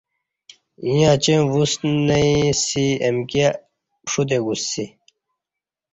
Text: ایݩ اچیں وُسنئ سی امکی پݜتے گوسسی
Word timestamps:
ایݩ 0.85 1.07
اچیں 1.13 1.41
وُسنئ 1.51 2.29
سی 2.63 2.85
امکی 3.07 3.43
پݜتے 4.05 4.37
گوسسی 4.45 4.85